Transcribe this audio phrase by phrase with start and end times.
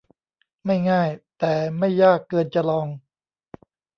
[0.65, 2.87] ไม่ง่าย แต่ไม่ยากเกินจะลอง!